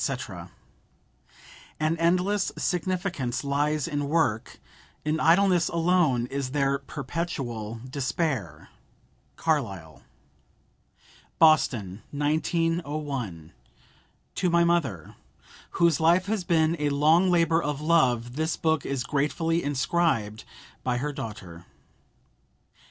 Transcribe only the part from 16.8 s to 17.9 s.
LONG LABOR OF